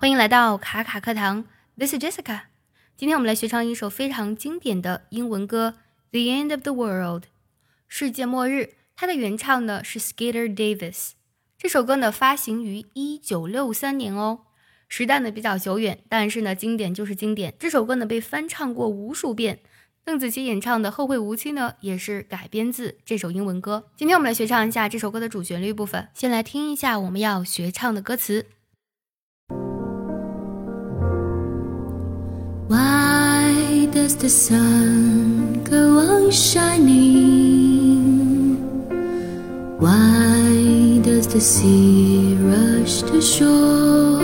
[0.00, 1.44] 欢迎来到卡卡课堂
[1.76, 2.44] ，This is Jessica。
[2.96, 5.74] 今天我们来学唱一首非常经典的英文歌
[6.10, 7.24] 《The End of the World》，
[7.86, 8.76] 世界末日。
[8.96, 11.10] 它的原唱呢是 Skeeter Davis。
[11.58, 14.46] 这首歌呢发行于一九六三年哦，
[14.88, 17.52] 时代呢比较久远，但是呢经典就是经典。
[17.58, 19.58] 这首歌呢被翻唱过无数遍。
[20.02, 23.90] 邓紫棋演唱的《后会无期》呢也是改编自这首英文歌。
[23.98, 26.08] 今天我们来学唱一下这首歌的主旋律部分。
[26.14, 28.46] 先来听一下我们要学唱的歌词。
[34.10, 36.96] Does the sun go on shining?
[39.78, 44.18] Why does the sea rush to shore?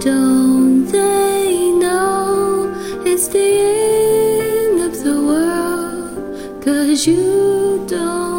[0.00, 2.70] Don't they know
[3.06, 6.62] it's the end of the world?
[6.62, 8.33] Cause you don't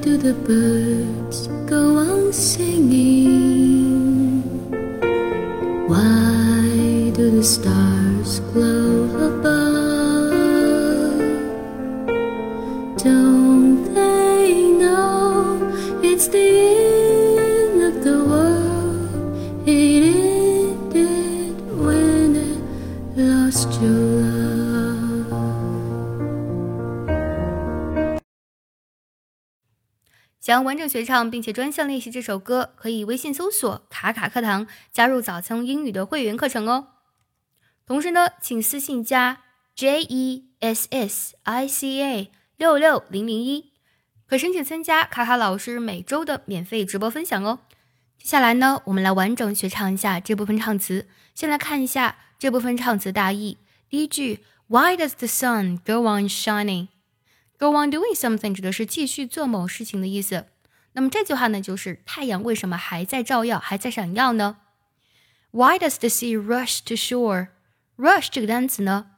[0.00, 4.42] do the birds go on singing?
[5.88, 10.30] Why do the stars glow above?
[12.96, 13.47] Don't
[30.40, 36.88] 想要完整学唱并且专项练习这首歌，可以微信搜索“卡卡课堂”，加入早餐英语的会员课程哦。
[37.86, 39.42] 同时呢，请私信加
[39.74, 43.72] J E S S I C A 六六零零一，
[44.26, 47.60] 可申请参加卡卡老师每周的免费直播分享哦。
[48.18, 51.06] 接下来呢，我们来完整学唱一下这部分唱词。
[51.34, 53.58] 先来看一下这部分唱词大意。
[53.88, 56.88] 第一句，Why does the sun go on shining？
[57.58, 60.46] Go on doing something 指的是继续做某事情的意思。
[60.92, 64.58] 那么这句话呢，就是太阳为什么还在照耀，还在闪耀呢
[65.50, 67.48] ？Why does the sea rush to shore?
[67.96, 69.12] Rush 这个单词呢，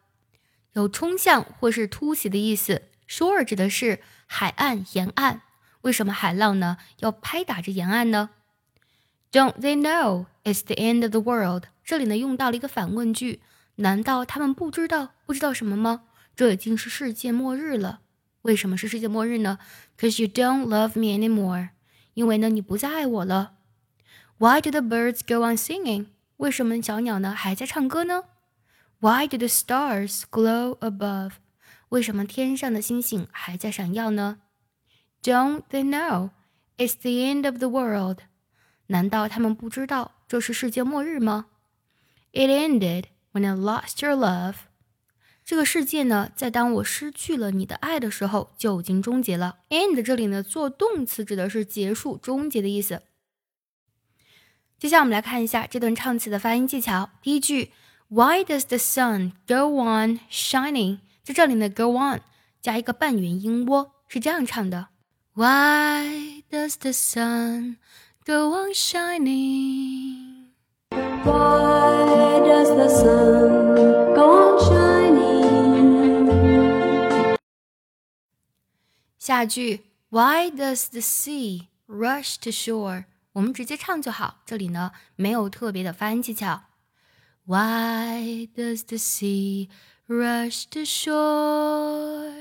[0.73, 2.83] 有冲向或是突袭的意思。
[3.09, 5.43] Shore 指的是海岸、沿岸。
[5.83, 8.31] 为什么海浪呢要拍打着沿岸呢
[9.33, 11.65] ？Don't they know it's the end of the world？
[11.83, 13.41] 这里呢用到了一个反问句，
[13.77, 15.15] 难道他们不知道？
[15.27, 16.03] 不知道什么吗？
[16.37, 18.01] 这已经是世界末日了。
[18.44, 19.58] 为什么是世界末日呢？
[19.98, 21.70] Cause you don't love me anymore，
[22.14, 23.54] 因为呢你不再爱我了。
[24.38, 26.08] Why do the birds go on singing？
[26.38, 28.26] 为什么小鸟呢还在唱歌呢？
[29.00, 31.34] Why do the stars glow above？
[31.90, 34.40] 为什么天上的星星还在闪耀呢？
[35.24, 36.32] Don't they know
[36.78, 38.20] it's the end of the world？
[38.88, 41.48] 难道他们不知道这是世界末日吗？
[42.34, 44.56] It ended when I lost your love。
[45.51, 49.57] 这个世界呢，在当我失去了你的爱的时候，就已经终结了。
[49.71, 53.03] End 这里呢，做动词指的是结束、终结的意思。
[54.79, 57.11] 接下来我们来看一下这段唱词的发音技巧。
[57.21, 57.73] 第一句
[58.07, 61.01] ，Why does the sun go on shining？
[61.25, 62.21] 在这里呢，go on
[62.63, 64.91] 加一个半元音窝，是这样唱的
[65.35, 67.79] ：Why does the sun
[68.25, 70.30] go on shining？
[79.40, 83.06] 下句，Why does the sea rush to shore？
[83.34, 86.62] 我们直接唱就好，这里呢没有特别的发音技巧。
[87.46, 89.70] Why does the sea
[90.08, 92.32] rush to shore？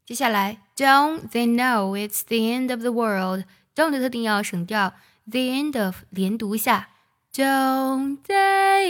[0.05, 4.95] 接下来，Don't they know it's the end of the world？Don't 特定要省掉，
[5.27, 6.89] the end of 连读下。
[7.33, 8.84] Don't they know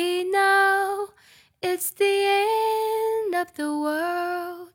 [1.85, 4.71] it's the end of the world？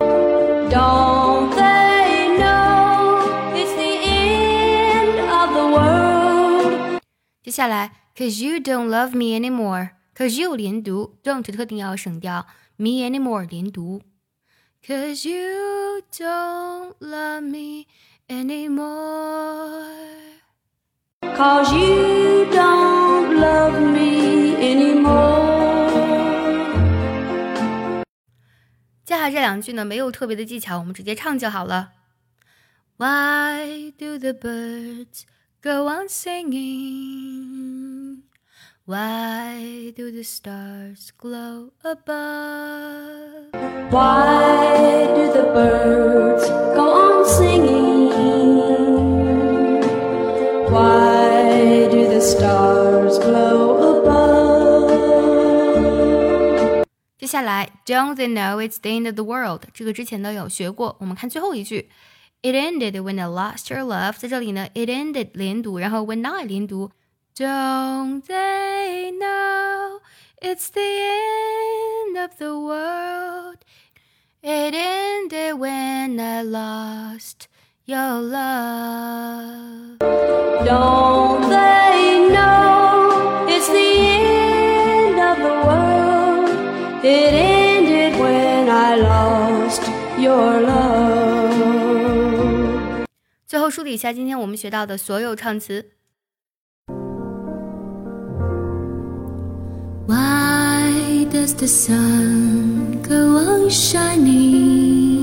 [0.00, 7.00] Don't they know it's the end of the world?
[7.42, 14.02] 接下来，Cause you don't love me anymore，Cause you 连读，don't 特定要省掉，me anymore 连读。
[14.84, 17.86] Cause you don't love me
[18.28, 19.86] anymore。
[21.20, 22.15] Cause you
[29.36, 31.92] 这两句呢，没有特别的技巧，我们直接唱就好了。
[32.96, 35.22] Why do the birds
[35.62, 37.12] go on singing?
[38.84, 43.52] Why do the stars glow above?
[43.90, 45.35] Why do the
[57.36, 59.62] 下来，Don't they know it's the end of the world？
[59.72, 61.88] 这个之前呢有学过，我们看最后一句，
[62.42, 64.14] It ended when I lost your love。
[64.18, 66.90] 在这里呢，It ended 连读，然后 when I 连读。
[67.34, 70.00] Don't they know
[70.40, 73.58] it's the end of the world?
[74.42, 77.46] It ended when I lost
[77.86, 79.98] your love.
[80.66, 83.46] Don't they know
[93.67, 95.91] 后梳理一下今天我们学到的所有唱词。
[100.07, 105.17] Why does the sun go on shining?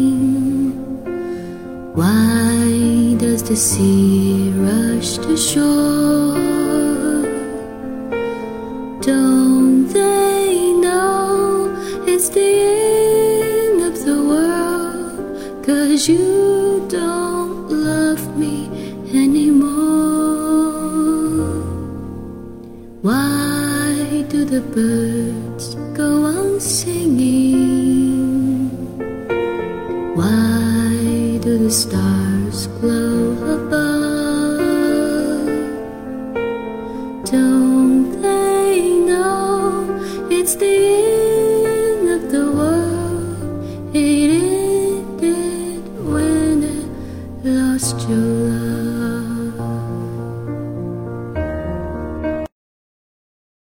[1.95, 6.35] Why does the sea rush to shore?
[9.01, 9.44] Don't
[16.09, 18.67] you don't love me
[19.15, 19.73] anymore.
[23.01, 27.49] Why do the birds go on singing?
[30.15, 33.54] Why do the stars glow?